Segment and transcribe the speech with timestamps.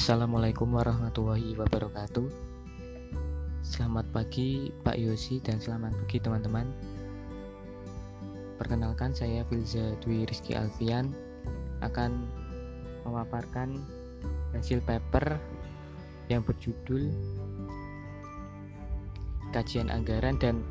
[0.00, 2.24] Assalamualaikum warahmatullahi wabarakatuh.
[3.60, 6.72] Selamat pagi Pak Yosi dan selamat pagi teman-teman.
[8.56, 11.12] Perkenalkan saya Filza Dwi Rizky Alfian.
[11.84, 12.24] Akan
[13.04, 13.76] memaparkan
[14.56, 15.36] hasil paper
[16.32, 17.12] yang berjudul
[19.52, 20.64] Kajian Anggaran dan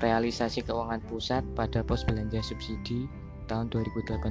[0.00, 3.04] Realisasi Keuangan Pusat pada Pos Belanja Subsidi
[3.44, 4.24] tahun 2018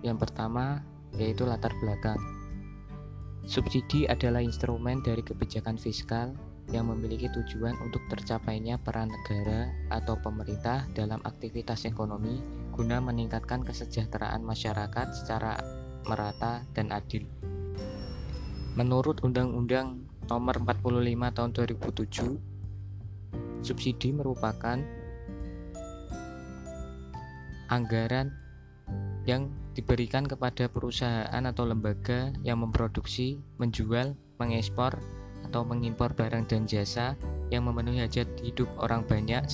[0.00, 0.80] Yang pertama
[1.20, 2.33] yaitu latar belakang
[3.44, 6.32] Subsidi adalah instrumen dari kebijakan fiskal
[6.72, 12.40] yang memiliki tujuan untuk tercapainya peran negara atau pemerintah dalam aktivitas ekonomi
[12.72, 15.60] guna meningkatkan kesejahteraan masyarakat secara
[16.08, 17.28] merata dan adil.
[18.80, 24.80] Menurut Undang-Undang Nomor 45 Tahun 2007, subsidi merupakan
[27.68, 28.43] anggaran
[29.24, 35.00] yang diberikan kepada perusahaan atau lembaga yang memproduksi, menjual, mengekspor,
[35.44, 37.14] atau mengimpor barang dan jasa
[37.52, 39.44] yang memenuhi hajat hidup orang banyak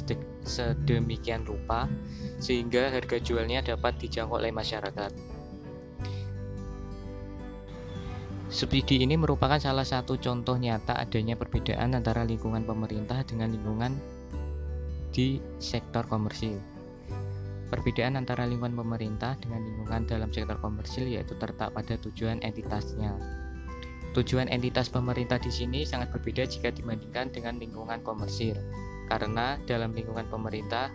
[0.47, 1.91] sedemikian rupa
[2.39, 5.11] sehingga harga jualnya dapat dijangkau oleh masyarakat.
[8.51, 13.95] Subsidi ini merupakan salah satu contoh nyata adanya perbedaan antara lingkungan pemerintah dengan lingkungan
[15.15, 16.70] di sektor komersil.
[17.71, 23.15] Perbedaan antara lingkungan pemerintah dengan lingkungan dalam sektor komersil yaitu terletak pada tujuan entitasnya.
[24.11, 28.59] Tujuan entitas pemerintah di sini sangat berbeda jika dibandingkan dengan lingkungan komersil,
[29.07, 30.91] karena dalam lingkungan pemerintah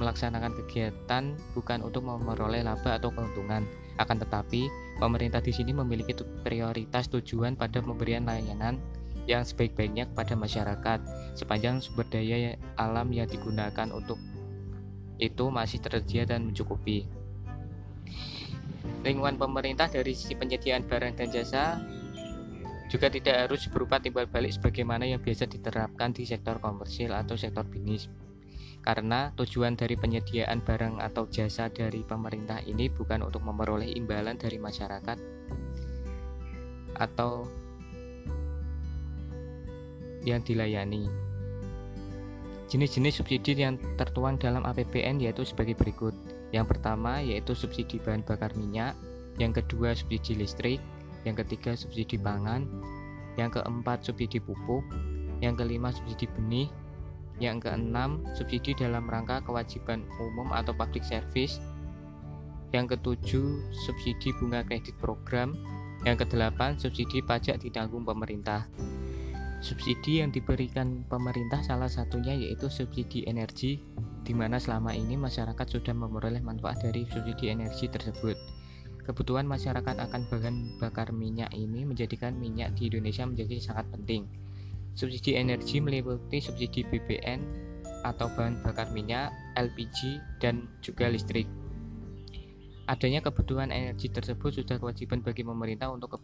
[0.00, 3.68] melaksanakan kegiatan bukan untuk memperoleh laba atau keuntungan,
[4.00, 8.80] akan tetapi pemerintah di sini memiliki prioritas tujuan pada pemberian layanan
[9.28, 10.98] yang sebaik-baiknya kepada masyarakat
[11.36, 14.16] sepanjang sumber daya alam yang digunakan untuk
[15.16, 17.08] itu masih tersedia dan mencukupi.
[19.02, 21.78] Lingkungan pemerintah dari sisi penyediaan barang dan jasa
[22.86, 27.66] juga tidak harus berupa timbal balik sebagaimana yang biasa diterapkan di sektor komersil atau sektor
[27.66, 28.06] bisnis.
[28.86, 34.62] Karena tujuan dari penyediaan barang atau jasa dari pemerintah ini bukan untuk memperoleh imbalan dari
[34.62, 35.18] masyarakat
[36.94, 37.50] atau
[40.22, 41.06] yang dilayani,
[42.66, 46.12] Jenis-jenis subsidi yang tertuang dalam APBN yaitu sebagai berikut.
[46.50, 48.98] Yang pertama yaitu subsidi bahan bakar minyak,
[49.38, 50.82] yang kedua subsidi listrik,
[51.22, 52.66] yang ketiga subsidi pangan,
[53.38, 54.82] yang keempat subsidi pupuk,
[55.38, 56.66] yang kelima subsidi benih,
[57.38, 61.60] yang keenam subsidi dalam rangka kewajiban umum atau public service,
[62.74, 65.54] yang ketujuh subsidi bunga kredit program,
[66.02, 68.64] yang kedelapan subsidi pajak ditanggung pemerintah.
[69.64, 73.80] Subsidi yang diberikan pemerintah salah satunya yaitu subsidi energi
[74.20, 78.36] di mana selama ini masyarakat sudah memperoleh manfaat dari subsidi energi tersebut.
[79.06, 84.26] Kebutuhan masyarakat akan bahan bakar minyak ini menjadikan minyak di Indonesia menjadi sangat penting.
[84.92, 87.40] Subsidi energi meliputi subsidi BBM
[88.02, 91.46] atau bahan bakar minyak, LPG, dan juga listrik.
[92.86, 96.18] Adanya kebutuhan energi tersebut sudah kewajiban bagi pemerintah untuk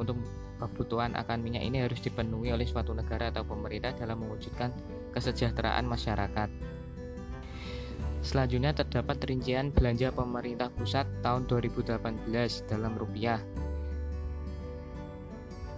[0.00, 0.16] untuk
[0.56, 4.72] kebutuhan akan minyak ini harus dipenuhi oleh suatu negara atau pemerintah dalam mewujudkan
[5.12, 6.48] kesejahteraan masyarakat.
[8.20, 13.40] Selanjutnya terdapat rincian belanja pemerintah pusat tahun 2018 dalam rupiah.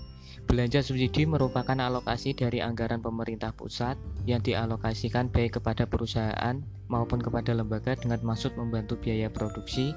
[0.50, 3.94] Belanja subsidi merupakan alokasi dari anggaran pemerintah pusat
[4.26, 6.58] yang dialokasikan baik kepada perusahaan
[6.90, 9.94] maupun kepada lembaga dengan maksud membantu biaya produksi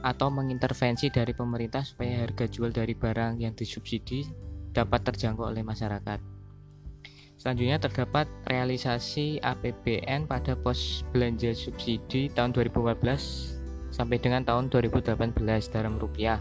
[0.00, 4.24] atau mengintervensi dari pemerintah supaya harga jual dari barang yang disubsidi
[4.72, 6.16] dapat terjangkau oleh masyarakat.
[7.36, 15.36] Selanjutnya terdapat realisasi APBN pada pos belanja subsidi tahun 2014 sampai dengan tahun 2018
[15.68, 16.40] dalam rupiah.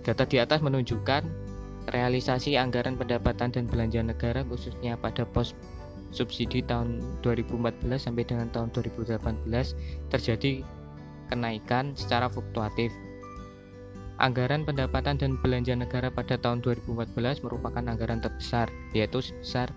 [0.00, 1.43] Data di atas menunjukkan
[1.92, 5.52] realisasi anggaran pendapatan dan belanja negara khususnya pada pos
[6.14, 9.50] subsidi tahun 2014 sampai dengan tahun 2018
[10.14, 10.62] terjadi
[11.28, 12.94] kenaikan secara fluktuatif.
[14.14, 19.74] Anggaran pendapatan dan belanja negara pada tahun 2014 merupakan anggaran terbesar, yaitu sebesar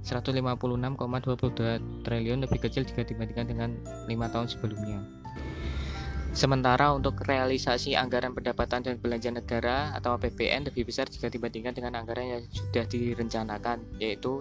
[0.00, 3.70] 156,22 triliun lebih kecil jika dibandingkan dengan
[4.08, 5.04] lima tahun sebelumnya.
[6.30, 11.98] Sementara untuk realisasi anggaran pendapatan dan belanja negara atau APBN lebih besar jika dibandingkan dengan
[11.98, 14.38] anggaran yang sudah direncanakan, yaitu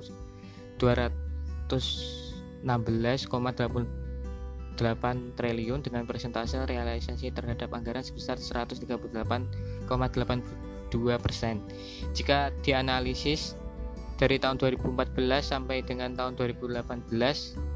[0.77, 2.28] 216,80
[4.79, 9.91] 8 triliun dengan persentase realisasi terhadap anggaran sebesar 138,82
[11.19, 11.59] persen.
[12.15, 13.59] Jika dianalisis
[14.15, 17.71] dari tahun 2014 sampai dengan tahun 2018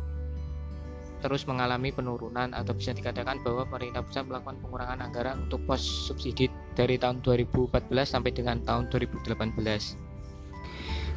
[1.24, 6.52] terus mengalami penurunan atau bisa dikatakan bahwa pemerintah pusat melakukan pengurangan anggaran untuk pos subsidi
[6.76, 10.03] dari tahun 2014 sampai dengan tahun 2018.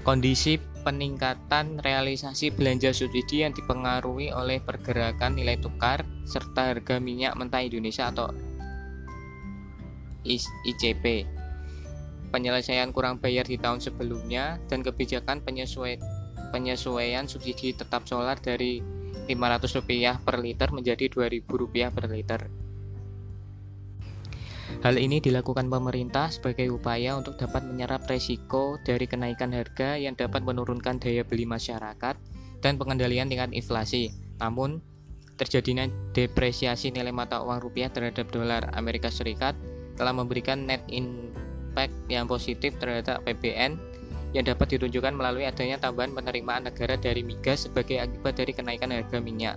[0.06, 0.54] Kondisi
[0.86, 8.14] peningkatan realisasi belanja subsidi yang dipengaruhi oleh pergerakan nilai tukar serta harga minyak mentah Indonesia
[8.14, 8.30] atau
[10.22, 11.26] ICP.
[12.30, 15.98] Penyelesaian kurang bayar di tahun sebelumnya dan kebijakan penyesuaian
[16.54, 18.78] penyesuaian subsidi tetap solar dari
[19.26, 22.65] Rp500 per liter menjadi Rp2.000 per liter.
[24.84, 30.42] Hal ini dilakukan pemerintah sebagai upaya untuk dapat menyerap resiko dari kenaikan harga yang dapat
[30.42, 32.14] menurunkan daya beli masyarakat
[32.60, 34.12] dan pengendalian tingkat inflasi.
[34.42, 34.82] Namun,
[35.36, 35.86] terjadinya
[36.16, 39.56] depresiasi nilai mata uang rupiah terhadap dolar Amerika Serikat
[39.96, 43.80] telah memberikan net impact yang positif terhadap PBN
[44.36, 49.16] yang dapat ditunjukkan melalui adanya tambahan penerimaan negara dari migas sebagai akibat dari kenaikan harga
[49.16, 49.56] minyak.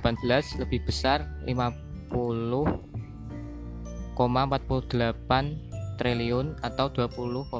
[0.64, 4.16] lebih besar 50,48
[6.00, 7.52] triliun atau 20,34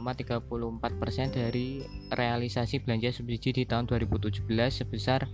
[1.04, 1.84] persen dari
[2.16, 5.28] realisasi belanja subsidi di tahun 2017 sebesar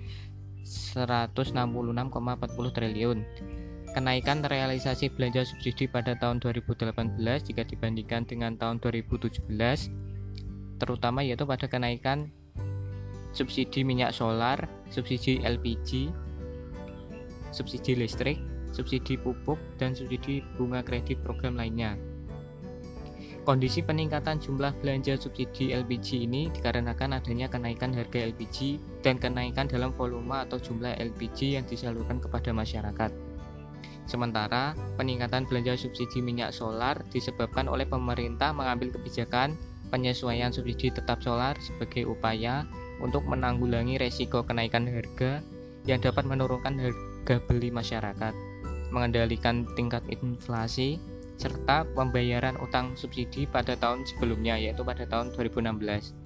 [0.65, 3.21] 166,40 triliun
[3.95, 7.15] Kenaikan realisasi belanja subsidi pada tahun 2018
[7.47, 9.47] jika dibandingkan dengan tahun 2017
[10.83, 12.27] terutama yaitu pada kenaikan
[13.31, 16.11] subsidi minyak solar, subsidi LPG,
[17.55, 18.35] subsidi listrik,
[18.75, 21.95] subsidi pupuk, dan subsidi bunga kredit program lainnya.
[23.47, 28.75] Kondisi peningkatan jumlah belanja subsidi LPG ini dikarenakan adanya kenaikan harga LPG
[29.07, 33.24] dan kenaikan dalam volume atau jumlah LPG yang disalurkan kepada masyarakat.
[34.05, 39.57] Sementara peningkatan belanja subsidi minyak solar disebabkan oleh pemerintah mengambil kebijakan
[39.89, 42.65] penyesuaian subsidi tetap solar sebagai upaya
[43.01, 45.41] untuk menanggulangi resiko kenaikan harga
[45.85, 48.33] yang dapat menurunkan harga beli masyarakat,
[48.89, 50.97] mengendalikan tingkat inflasi,
[51.37, 56.24] serta pembayaran utang subsidi pada tahun sebelumnya yaitu pada tahun 2016.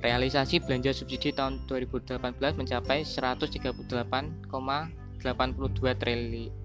[0.00, 2.16] Realisasi belanja subsidi tahun 2018
[2.56, 4.40] mencapai 138,82
[6.00, 6.60] triliun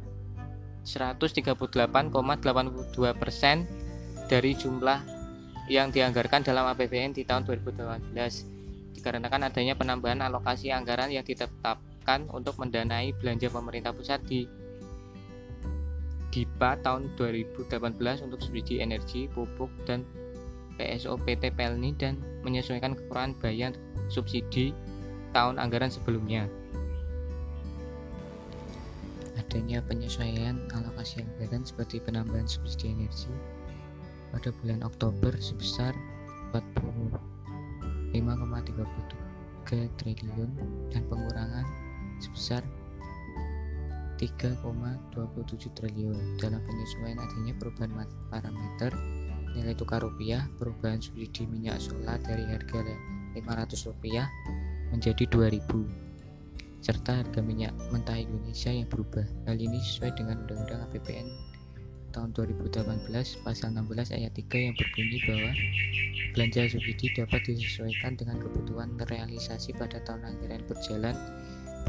[0.85, 3.65] 138,82 persen
[4.31, 4.99] dari jumlah
[5.67, 12.55] yang dianggarkan dalam APBN di tahun 2018 dikarenakan adanya penambahan alokasi anggaran yang ditetapkan untuk
[12.55, 14.47] mendanai belanja pemerintah pusat di
[16.31, 20.03] DIPA tahun 2018 untuk subsidi energi, pupuk, dan
[20.75, 23.71] PSO PT Pelni dan menyesuaikan kekurangan bayar
[24.11, 24.75] subsidi
[25.31, 26.47] tahun anggaran sebelumnya.
[29.35, 33.31] Adanya penyesuaian alokasi anggaran seperti penambahan subsidi energi
[34.31, 35.95] pada bulan Oktober sebesar
[36.51, 38.15] 45,33
[39.99, 40.49] triliun
[40.91, 41.65] dan pengurangan
[42.19, 42.63] sebesar
[44.15, 47.91] 3,27 triliun dalam penyesuaian adanya perubahan
[48.31, 48.91] parameter
[49.55, 52.83] nilai tukar rupiah perubahan subsidi minyak solar dari harga
[53.33, 54.27] 500 rupiah
[54.91, 56.05] menjadi 2000
[56.85, 61.27] serta harga minyak mentah Indonesia yang berubah hal ini sesuai dengan Undang-Undang APBN
[62.13, 63.11] tahun 2018
[63.43, 65.51] pasal 16 ayat 3 yang berbunyi bahwa
[66.31, 71.15] belanja subsidi dapat disesuaikan dengan kebutuhan realisasi pada tahun anggaran berjalan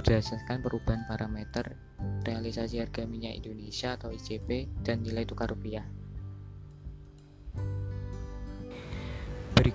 [0.00, 1.78] berdasarkan perubahan parameter
[2.26, 5.86] realisasi harga minyak Indonesia atau ICP dan nilai tukar rupiah.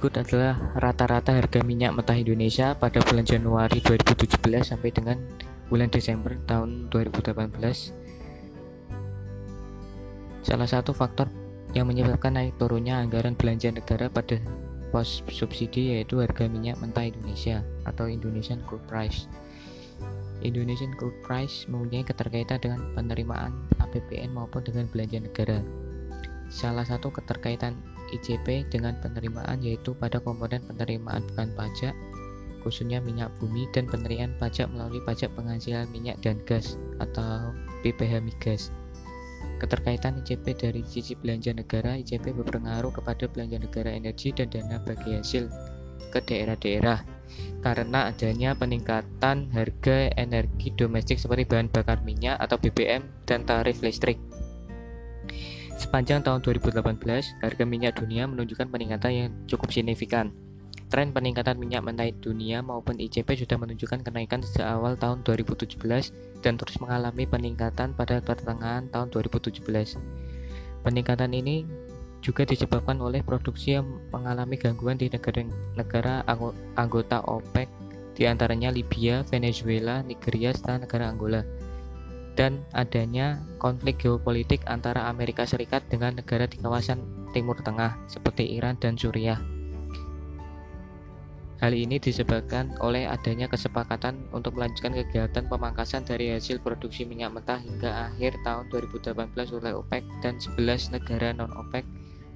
[0.01, 5.21] Berikut adalah rata-rata harga minyak mentah Indonesia pada bulan Januari 2017 sampai dengan
[5.69, 7.37] bulan Desember tahun 2018.
[10.41, 11.29] Salah satu faktor
[11.77, 14.41] yang menyebabkan naik turunnya anggaran belanja negara pada
[14.89, 19.29] pos subsidi yaitu harga minyak mentah Indonesia atau Indonesian Crude Price.
[20.41, 25.61] Indonesian Crude Price mempunyai keterkaitan dengan penerimaan APBN maupun dengan belanja negara.
[26.51, 27.79] Salah satu keterkaitan
[28.11, 31.95] ICP dengan penerimaan yaitu pada komponen penerimaan bukan pajak,
[32.59, 37.55] khususnya minyak bumi dan penerimaan pajak melalui pajak penghasilan minyak dan gas atau
[37.87, 38.67] PPH migas.
[39.63, 45.17] Keterkaitan ICP dari sisi belanja negara, ICP berpengaruh kepada belanja negara energi dan dana bagi
[45.17, 45.47] hasil
[46.11, 46.99] ke daerah-daerah
[47.63, 54.30] karena adanya peningkatan harga energi domestik seperti bahan bakar minyak atau BBM dan tarif listrik.
[55.81, 60.29] Sepanjang tahun 2018, harga minyak dunia menunjukkan peningkatan yang cukup signifikan.
[60.93, 65.81] Tren peningkatan minyak mentah dunia maupun ICP sudah menunjukkan kenaikan sejak awal tahun 2017
[66.45, 69.97] dan terus mengalami peningkatan pada pertengahan tahun 2017.
[70.85, 71.65] Peningkatan ini
[72.21, 76.29] juga disebabkan oleh produksi yang mengalami gangguan di negara-negara
[76.77, 77.65] anggota OPEC
[78.13, 81.41] di antaranya Libya, Venezuela, Nigeria, serta negara Angola
[82.41, 86.97] dan adanya konflik geopolitik antara Amerika Serikat dengan negara di kawasan
[87.37, 89.37] Timur Tengah seperti Iran dan Suriah.
[91.61, 97.61] Hal ini disebabkan oleh adanya kesepakatan untuk melanjutkan kegiatan pemangkasan dari hasil produksi minyak mentah
[97.61, 101.85] hingga akhir tahun 2018 oleh OPEC dan 11 negara non-OPEC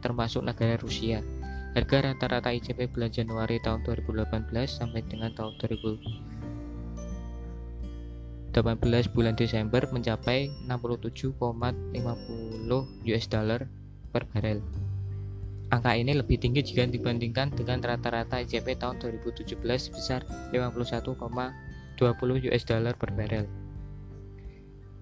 [0.05, 1.25] termasuk negara Rusia.
[1.73, 5.57] Harga rata-rata ICP bulan Januari tahun 2018 sampai dengan tahun
[8.55, 11.35] 2018 bulan Desember mencapai 67,50
[13.11, 13.67] US dollar
[14.15, 14.63] per barel.
[15.75, 20.23] Angka ini lebih tinggi jika dibandingkan dengan rata-rata ICP tahun 2017 sebesar
[20.55, 21.19] 51,20
[22.47, 23.43] US dollar per barel.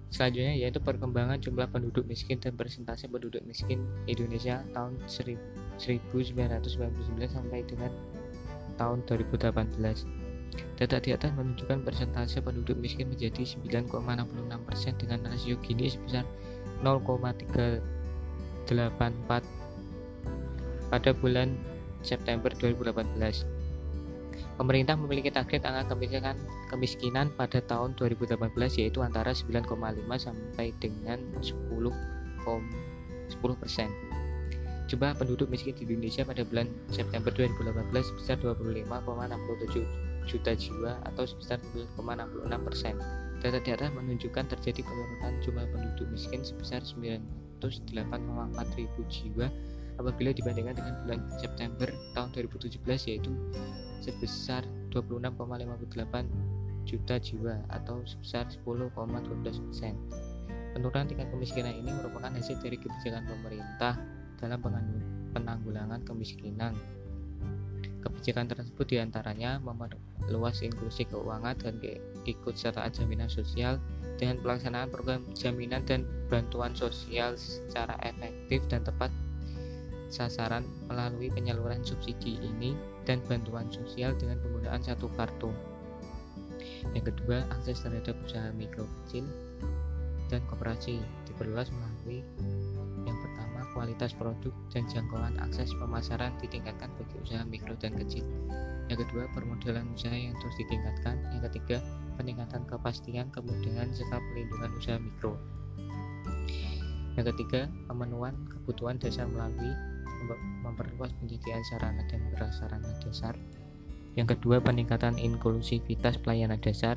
[0.09, 6.57] Selanjutnya yaitu perkembangan jumlah penduduk miskin dan persentase penduduk miskin Indonesia tahun 1999
[7.29, 7.93] sampai dengan
[8.81, 10.22] tahun 2018.
[10.73, 16.25] Data di atas menunjukkan persentase penduduk miskin menjadi 9,66% dengan rasio Gini sebesar
[16.81, 18.67] 0,384
[20.91, 21.55] pada bulan
[22.03, 23.45] September 2018.
[24.53, 26.37] Pemerintah memiliki target angka kemiskinan,
[26.69, 28.37] kemiskinan pada tahun 2018
[28.77, 29.65] yaitu antara 9,5
[30.21, 31.57] sampai dengan 10,
[32.45, 32.53] 10
[33.57, 33.89] persen.
[34.85, 41.59] Jumlah penduduk miskin di Indonesia pada bulan September 2018 sebesar 25,67 juta jiwa atau sebesar
[41.97, 42.95] 9,66 persen.
[43.43, 46.79] Data di menunjukkan terjadi penurunan jumlah penduduk miskin sebesar
[47.59, 49.51] 908,4 ribu jiwa
[49.99, 52.79] apabila dibandingkan dengan bulan September tahun 2017
[53.11, 53.31] yaitu
[53.99, 54.63] sebesar
[54.95, 58.95] 26,58 juta jiwa atau sebesar 10,12
[59.43, 59.95] persen.
[60.73, 63.99] Penurunan tingkat kemiskinan ini merupakan hasil dari kebijakan pemerintah
[64.41, 64.59] dalam
[65.31, 66.73] penanggulangan kemiskinan.
[68.03, 71.79] Kebijakan tersebut di antaranya memperluas inklusi keuangan dan
[72.27, 73.79] keikut sertaan jaminan sosial
[74.19, 79.09] dengan pelaksanaan program jaminan dan bantuan sosial secara efektif dan tepat
[80.13, 85.49] sasaran melalui penyaluran subsidi ini dan bantuan sosial dengan penggunaan satu kartu.
[86.93, 89.25] Yang kedua, akses terhadap usaha mikro kecil
[90.29, 92.21] dan koperasi diperluas melalui
[93.83, 98.23] kualitas produk dan jangkauan akses pemasaran ditingkatkan bagi usaha mikro dan kecil.
[98.87, 101.19] Yang kedua, permodalan usaha yang terus ditingkatkan.
[101.35, 101.83] Yang ketiga,
[102.15, 105.35] peningkatan kepastian, kemudahan, serta pelindungan usaha mikro.
[107.19, 109.75] Yang ketiga, pemenuhan kebutuhan dasar melalui
[110.63, 113.35] memperluas penyediaan sarana dan prasarana dasar.
[114.15, 116.95] Yang kedua, peningkatan inklusivitas pelayanan dasar.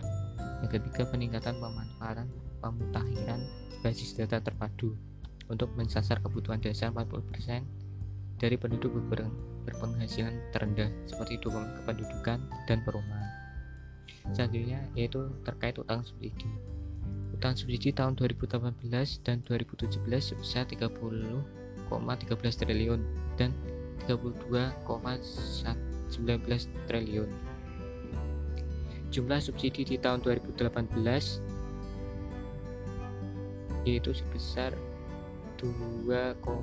[0.62, 2.30] Yang ketiga, peningkatan pemanfaatan
[2.62, 3.42] pemutakhiran
[3.82, 4.94] basis data terpadu
[5.46, 7.62] untuk mensasar kebutuhan dasar 40%
[8.36, 9.24] dari penduduk ber
[9.66, 12.38] berpenghasilan terendah seperti dukungan kependudukan
[12.70, 13.26] dan perumahan.
[14.30, 16.46] Selanjutnya yaitu terkait utang subsidi.
[17.34, 18.62] Utang subsidi tahun 2018
[19.26, 23.02] dan 2017 sebesar 30,13 triliun
[23.34, 23.50] dan
[24.06, 24.78] 32,19
[26.86, 27.30] triliun.
[29.10, 30.94] Jumlah subsidi di tahun 2018
[33.86, 34.74] yaitu sebesar
[35.58, 36.56] 2,06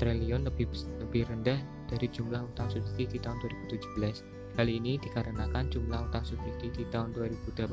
[0.00, 0.66] triliun lebih
[1.02, 3.38] lebih rendah dari jumlah utang subsidi di tahun
[3.70, 4.54] 2017.
[4.54, 7.66] Hal ini dikarenakan jumlah utang subsidi di tahun 2018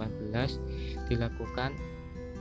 [1.10, 1.72] dilakukan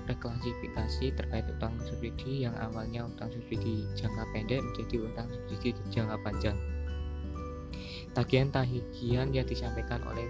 [0.08, 6.56] reklasifikasi terkait utang subsidi yang awalnya utang subsidi jangka pendek menjadi utang subsidi jangka panjang.
[8.10, 10.26] Tagihan-tagihan yang disampaikan oleh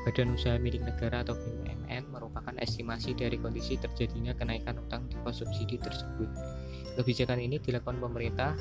[0.00, 5.44] Badan Usaha Milik Negara atau BUMN merupakan estimasi dari kondisi terjadinya kenaikan utang di pos
[5.44, 6.24] subsidi tersebut.
[6.96, 8.56] Kebijakan ini dilakukan pemerintah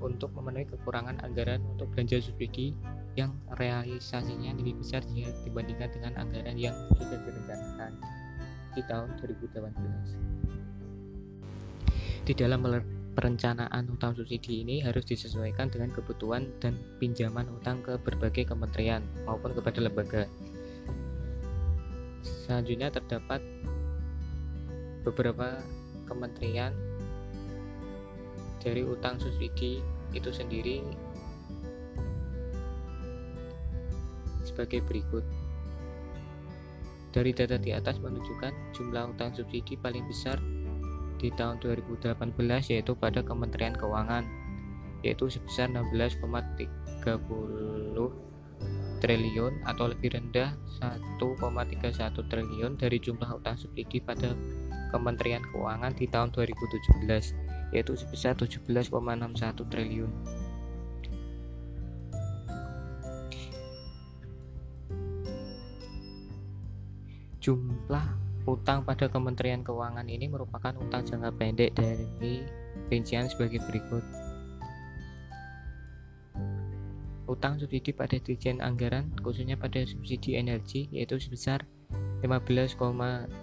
[0.00, 2.72] untuk memenuhi kekurangan anggaran untuk belanja subsidi
[3.18, 7.98] yang realisasinya lebih besar jika dibandingkan dengan anggaran yang sudah direncanakan
[8.78, 9.74] di tahun 2018.
[12.24, 12.60] Di dalam
[13.18, 19.58] perencanaan utang subsidi ini harus disesuaikan dengan kebutuhan dan pinjaman utang ke berbagai kementerian maupun
[19.58, 20.22] kepada lembaga.
[22.22, 23.42] Selanjutnya terdapat
[25.02, 25.58] beberapa
[26.06, 26.70] kementerian
[28.62, 29.82] dari utang subsidi
[30.14, 30.86] itu sendiri
[34.46, 35.26] sebagai berikut.
[37.10, 40.38] Dari data di atas menunjukkan jumlah utang subsidi paling besar
[41.18, 42.14] di tahun 2018
[42.70, 44.24] yaitu pada Kementerian Keuangan
[45.02, 46.66] yaitu sebesar 16,30
[48.98, 51.22] triliun atau lebih rendah 1,31
[52.26, 54.34] triliun dari jumlah utang subsidi pada
[54.90, 58.90] Kementerian Keuangan di tahun 2017 yaitu sebesar 17,61
[59.68, 60.10] triliun.
[67.38, 72.48] Jumlah Utang pada Kementerian Keuangan ini merupakan utang jangka pendek dari
[72.88, 74.00] rincian sebagai berikut.
[77.28, 81.68] Utang subsidi pada Dirjen Anggaran khususnya pada subsidi energi yaitu sebesar
[82.24, 83.36] 15,90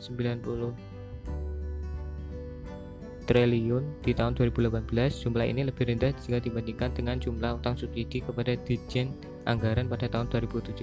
[3.30, 4.90] triliun di tahun 2018
[5.22, 9.14] jumlah ini lebih rendah jika dibandingkan dengan jumlah utang subsidi kepada Dirjen
[9.46, 10.82] Anggaran pada tahun 2017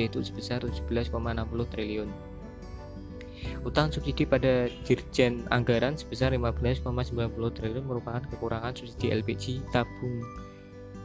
[0.00, 1.12] yaitu sebesar 17,60
[1.68, 2.08] triliun
[3.66, 6.86] Utang subsidi pada Dirjen Anggaran sebesar 15,90
[7.34, 10.22] triliun merupakan kekurangan subsidi LPG tabung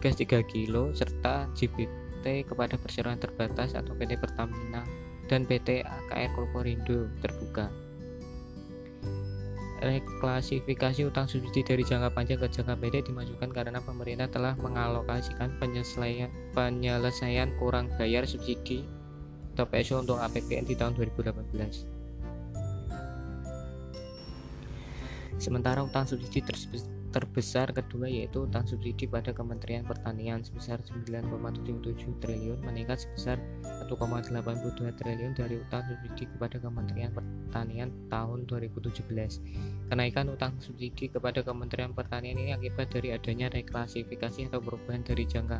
[0.01, 4.81] gas 3 kilo serta JBT kepada perseroan terbatas atau PT Pertamina
[5.29, 7.69] dan PT AKR Korporindo terbuka.
[9.81, 16.29] Reklasifikasi utang subsidi dari jangka panjang ke jangka pendek dimajukan karena pemerintah telah mengalokasikan penyelesaian,
[16.53, 18.85] penyelesaian kurang bayar subsidi
[19.57, 22.00] atau PSO untuk APBN di tahun 2018.
[25.37, 26.41] Sementara utang subsidi
[27.11, 33.35] terbesar kedua yaitu utang subsidi pada Kementerian Pertanian sebesar 9,77 triliun meningkat sebesar
[33.91, 34.31] 1,82
[34.95, 39.91] triliun dari utang subsidi kepada Kementerian Pertanian tahun 2017.
[39.91, 45.59] Kenaikan utang subsidi kepada Kementerian Pertanian ini akibat dari adanya reklasifikasi atau perubahan dari jangka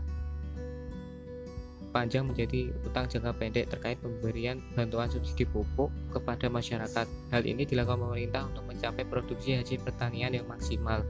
[1.91, 7.06] panjang menjadi utang jangka pendek terkait pemberian bantuan subsidi pupuk kepada masyarakat.
[7.30, 11.04] Hal ini dilakukan pemerintah untuk mencapai produksi hasil pertanian yang maksimal.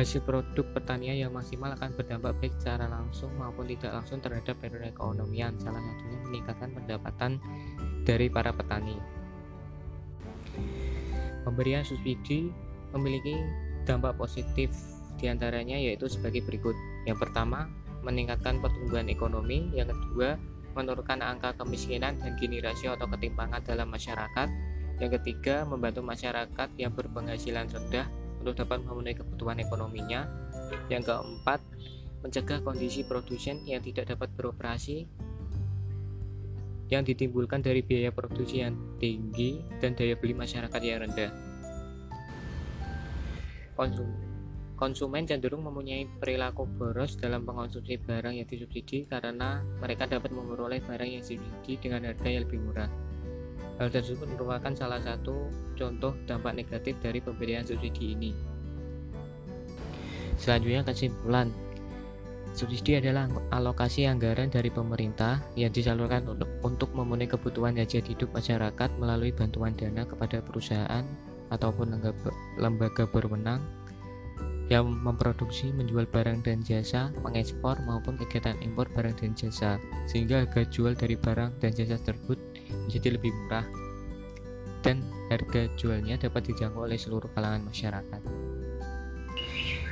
[0.00, 5.60] Hasil produk pertanian yang maksimal akan berdampak baik secara langsung maupun tidak langsung terhadap perekonomian,
[5.60, 7.30] salah satunya meningkatkan pendapatan
[8.08, 8.96] dari para petani.
[11.44, 12.48] Pemberian subsidi
[12.96, 13.36] memiliki
[13.84, 14.72] dampak positif
[15.20, 16.72] di antaranya yaitu sebagai berikut.
[17.04, 17.68] Yang pertama,
[18.04, 19.70] meningkatkan pertumbuhan ekonomi.
[19.76, 20.36] Yang kedua,
[20.74, 24.48] menurunkan angka kemiskinan dan gini rasio atau ketimpangan dalam masyarakat.
[25.00, 28.06] Yang ketiga, membantu masyarakat yang berpenghasilan rendah
[28.40, 30.28] untuk dapat memenuhi kebutuhan ekonominya.
[30.92, 31.60] Yang keempat,
[32.20, 35.08] mencegah kondisi produsen yang tidak dapat beroperasi
[36.90, 41.30] yang ditimbulkan dari biaya produksi yang tinggi dan daya beli masyarakat yang rendah.
[43.78, 44.29] Konsum
[44.80, 51.04] konsumen cenderung mempunyai perilaku boros dalam mengonsumsi barang yang disubsidi karena mereka dapat memperoleh barang
[51.04, 52.88] yang disubsidi dengan harga yang lebih murah.
[53.76, 58.32] Hal tersebut merupakan salah satu contoh dampak negatif dari pemberian subsidi ini.
[60.40, 61.52] Selanjutnya kesimpulan.
[62.56, 66.24] Subsidi adalah alokasi anggaran dari pemerintah yang disalurkan
[66.64, 71.04] untuk memenuhi kebutuhan hajat hidup masyarakat melalui bantuan dana kepada perusahaan
[71.52, 72.00] ataupun
[72.58, 73.62] lembaga berwenang
[74.70, 80.62] yang memproduksi, menjual barang dan jasa, mengekspor maupun kegiatan impor barang dan jasa, sehingga harga
[80.70, 82.38] jual dari barang dan jasa tersebut
[82.86, 83.66] menjadi lebih murah
[84.86, 88.22] dan harga jualnya dapat dijangkau oleh seluruh kalangan masyarakat.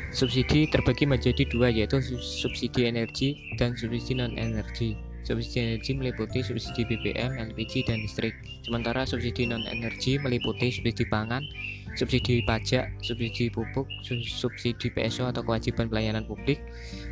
[0.09, 5.08] Subsidi terbagi menjadi dua yaitu subsidi energi dan subsidi non-energi.
[5.27, 8.33] Subsidi energi meliputi subsidi BBM, LPG, dan listrik.
[8.65, 11.45] Sementara subsidi non-energi meliputi subsidi pangan,
[11.99, 16.63] subsidi pajak, subsidi pupuk, subsidi PSO atau kewajiban pelayanan publik,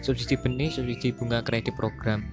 [0.00, 2.24] subsidi benih, subsidi bunga kredit program.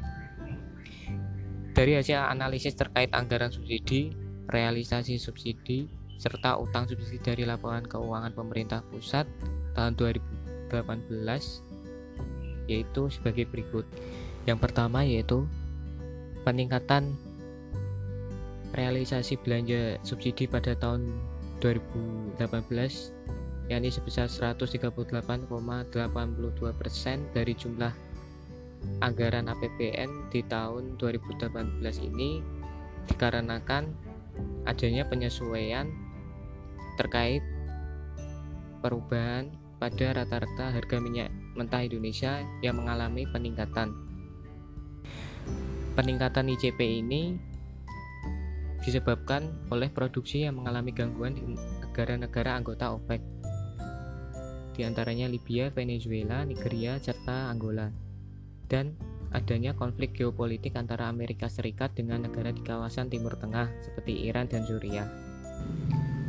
[1.73, 4.13] Dari hasil analisis terkait anggaran subsidi,
[4.53, 5.89] realisasi subsidi,
[6.21, 9.25] serta utang subsidi dari laporan keuangan pemerintah pusat
[9.73, 10.71] tahun 2018
[12.69, 13.83] yaitu sebagai berikut.
[14.47, 15.49] Yang pertama yaitu
[16.43, 17.15] peningkatan
[18.75, 21.15] realisasi belanja subsidi pada tahun
[21.63, 22.39] 2018
[23.71, 25.95] yakni sebesar 138,82%
[27.31, 27.93] dari jumlah
[28.99, 32.43] anggaran APBN di tahun 2018 ini
[33.07, 33.95] dikarenakan
[34.67, 35.87] adanya penyesuaian
[36.99, 37.43] terkait
[38.83, 39.47] perubahan
[39.79, 44.12] pada rata-rata harga minyak mentah Indonesia yang mengalami peningkatan.
[45.93, 47.37] Peningkatan ICP ini
[48.81, 53.21] disebabkan oleh produksi yang mengalami gangguan di negara-negara anggota OPEC,
[54.73, 57.93] di antaranya Libya, Venezuela, Nigeria, serta Angola,
[58.65, 58.97] dan
[59.37, 64.65] adanya konflik geopolitik antara Amerika Serikat dengan negara di kawasan Timur Tengah seperti Iran dan
[64.65, 65.05] Suriah.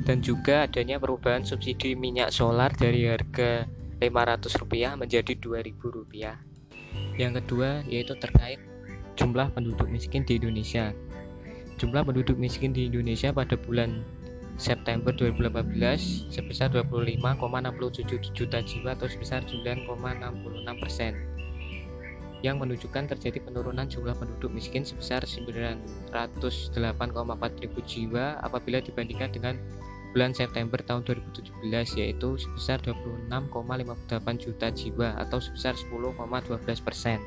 [0.05, 3.65] Dan juga adanya perubahan subsidi minyak solar dari harga
[4.05, 6.13] Rp500 menjadi Rp2.000.
[7.17, 8.61] Yang kedua yaitu terkait
[9.15, 10.95] jumlah penduduk miskin di Indonesia.
[11.79, 14.07] Jumlah penduduk miskin di Indonesia pada bulan
[14.55, 19.91] September 2018 sebesar 25,67 juta jiwa atau sebesar 9,66
[20.79, 21.35] persen
[22.45, 29.57] yang menunjukkan terjadi penurunan jumlah penduduk miskin sebesar 908,4 ribu jiwa apabila dibandingkan dengan
[30.15, 37.19] bulan September tahun 2017 yaitu sebesar 26,58 juta jiwa atau sebesar 10,12 persen.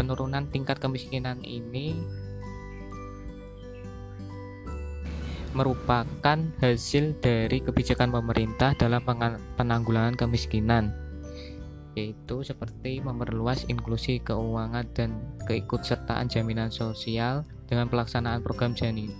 [0.00, 1.92] Penurunan tingkat kemiskinan ini
[5.52, 9.04] merupakan hasil dari kebijakan pemerintah dalam
[9.60, 10.96] penanggulangan kemiskinan
[11.92, 18.72] yaitu seperti memperluas inklusi keuangan dan keikutsertaan jaminan sosial dengan pelaksanaan program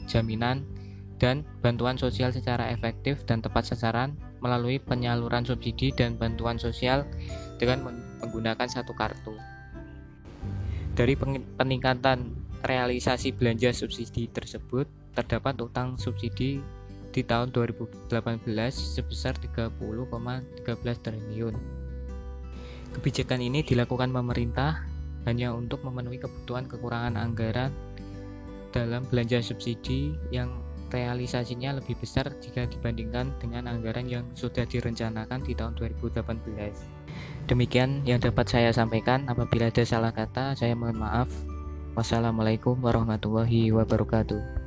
[0.08, 0.64] jaminan
[1.20, 7.04] dan bantuan sosial secara efektif dan tepat sasaran melalui penyaluran subsidi dan bantuan sosial
[7.60, 7.84] dengan
[8.24, 9.36] menggunakan satu kartu
[11.00, 11.16] dari
[11.56, 12.28] peningkatan
[12.60, 14.84] realisasi belanja subsidi tersebut,
[15.16, 16.60] terdapat utang subsidi
[17.08, 18.12] di tahun 2018
[18.68, 20.60] sebesar 30,13
[21.00, 21.56] triliun.
[22.92, 24.84] Kebijakan ini dilakukan pemerintah
[25.24, 27.72] hanya untuk memenuhi kebutuhan kekurangan anggaran
[28.68, 30.52] dalam belanja subsidi yang
[30.90, 36.20] realisasinya lebih besar jika dibandingkan dengan anggaran yang sudah direncanakan di tahun 2018.
[37.48, 39.26] Demikian yang dapat saya sampaikan.
[39.26, 41.30] Apabila ada salah kata, saya mohon maaf.
[41.94, 44.59] Wassalamualaikum warahmatullahi wabarakatuh.